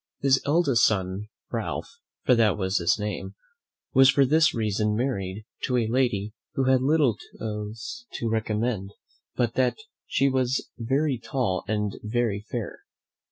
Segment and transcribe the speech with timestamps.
[0.19, 3.35] His eldest son Ralph, for that was his name,
[3.93, 8.95] was for this reason married to a lady who had little else to recommend her
[9.35, 9.77] but that
[10.07, 12.79] she was very tall and very fair.